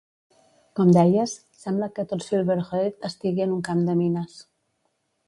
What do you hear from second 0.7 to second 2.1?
Com deies, sembla que